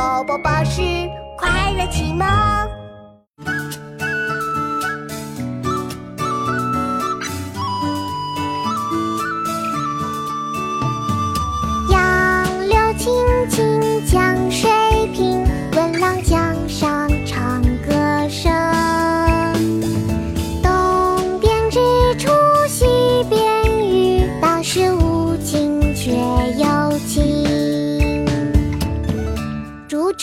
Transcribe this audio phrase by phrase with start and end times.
[0.00, 0.80] 宝宝巴士
[1.36, 2.79] 快乐启蒙。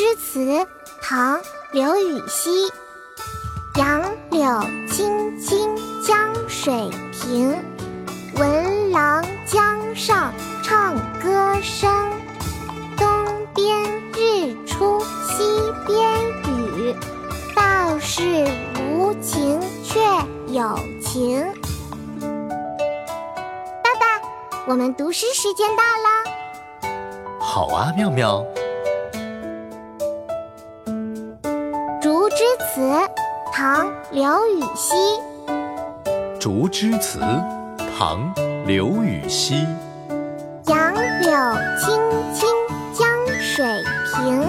[0.07, 0.39] 诗词》
[1.01, 1.37] 唐·
[1.73, 2.71] 刘禹锡。
[3.75, 7.61] 杨柳青青江水平，
[8.35, 10.33] 闻郎江上
[10.63, 11.91] 唱歌声。
[12.95, 13.05] 东
[13.53, 13.83] 边
[14.13, 15.43] 日出西
[15.85, 16.23] 边
[16.55, 16.95] 雨，
[17.53, 18.47] 道是
[18.79, 19.99] 无晴却
[20.53, 21.45] 有晴。
[23.83, 24.21] 爸爸，
[24.67, 26.07] 我们读诗时间到了。
[27.41, 28.41] 好啊，妙妙。
[32.77, 32.83] 《词》
[33.51, 34.93] 唐·刘禹锡。
[36.37, 37.19] 《竹枝词》
[37.97, 38.31] 唐·
[38.67, 39.65] 刘禹锡。
[40.67, 41.31] 杨柳
[41.79, 41.99] 青
[42.31, 42.47] 青
[42.93, 43.09] 江
[43.41, 43.65] 水
[44.13, 44.43] 平，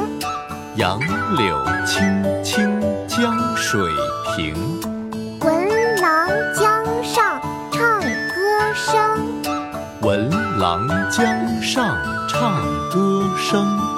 [0.77, 1.01] 杨
[1.39, 3.81] 柳青青江水
[4.37, 4.55] 平，
[5.41, 7.41] 闻郎江上
[7.73, 8.95] 唱歌声。
[10.03, 11.97] 闻郎江上
[12.29, 13.98] 唱歌声。